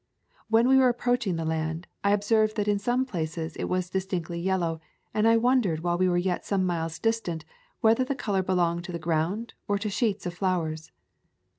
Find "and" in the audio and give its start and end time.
5.13-5.27